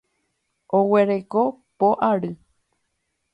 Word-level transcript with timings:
Oguereko 0.77 1.43
po 1.77 1.91
ary. 2.09 2.33